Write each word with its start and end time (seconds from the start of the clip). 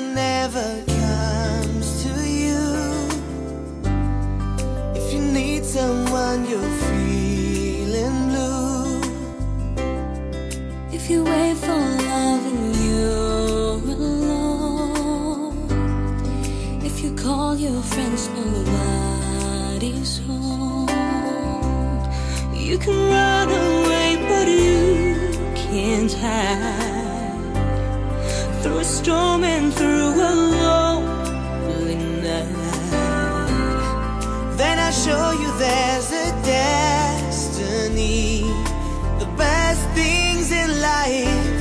never 0.00 0.84
comes 0.86 2.02
to 2.02 2.12
you. 2.28 2.64
If 4.94 5.12
you 5.12 5.20
need 5.20 5.64
someone, 5.64 6.46
you're 6.48 6.72
feeling 6.88 8.28
blue. 8.28 9.00
If 10.92 11.10
you 11.10 11.24
wait 11.24 11.56
for 11.56 11.80
love 12.10 12.44
and 12.52 12.76
you're 12.86 13.80
alone, 13.96 15.56
if 16.84 17.02
you 17.02 17.14
call 17.14 17.56
your 17.56 17.82
friends, 17.82 18.28
nobody's 18.28 20.18
home. 20.26 20.88
You 22.54 22.78
can 22.78 22.96
run 23.10 23.48
away. 23.50 23.95
Storm 29.06 29.44
and 29.44 29.72
through 29.72 30.14
a 30.30 30.32
lonely 30.62 31.94
night. 32.26 32.50
Then 34.60 34.76
I 34.80 34.90
show 34.90 35.26
you 35.40 35.48
there's 35.64 36.10
a 36.10 36.28
destiny. 36.42 38.42
The 39.20 39.28
best 39.44 39.84
things 39.90 40.50
in 40.50 40.68
life, 40.92 41.60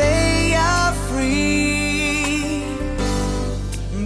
they 0.00 0.54
are 0.56 0.92
free. 1.10 2.64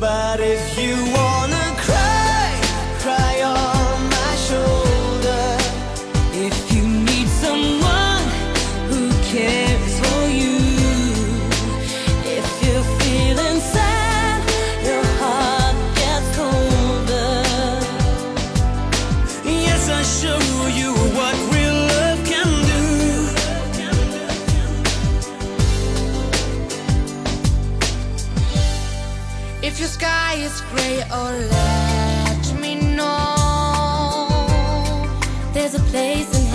But 0.00 0.40
if 0.40 0.76
you 0.76 0.94
wanna 1.14 1.35
is 30.46 30.60
gray, 30.70 31.02
oh 31.10 31.32
let 31.56 32.60
me 32.60 32.72
know. 32.96 34.28
There's 35.52 35.74
a 35.74 35.84
place 35.90 36.45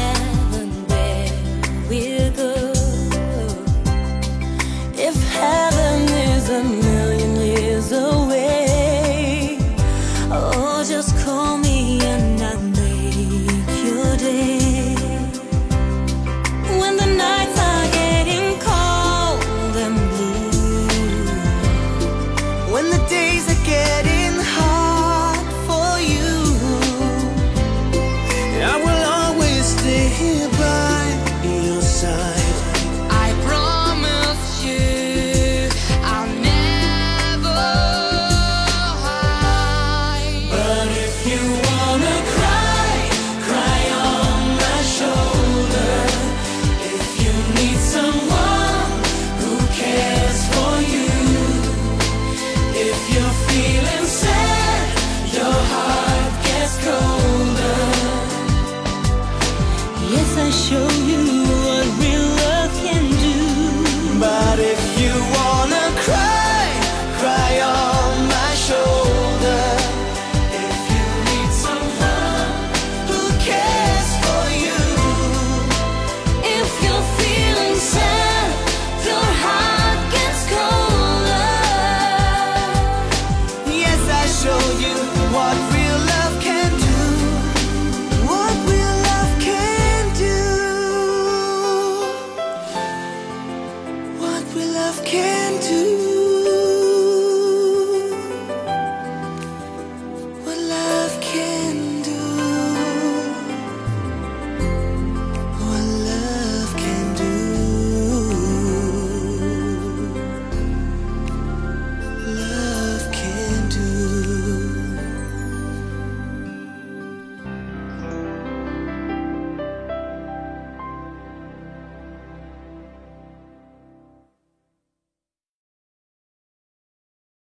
you 61.07 61.30